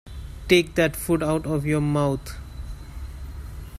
Take 0.47 0.73
that 0.73 0.95
food 0.95 1.21
out 1.21 1.45
of 1.45 1.63
your 1.63 1.79
mouth. 1.79 2.35